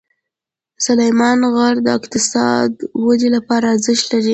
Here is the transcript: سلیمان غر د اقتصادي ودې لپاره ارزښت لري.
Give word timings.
سلیمان 0.85 1.39
غر 1.53 1.75
د 1.83 1.87
اقتصادي 1.97 2.81
ودې 3.05 3.29
لپاره 3.35 3.65
ارزښت 3.75 4.05
لري. 4.11 4.29